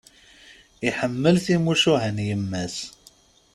[0.87, 2.77] Iḥemmel timucuha n yemma-s.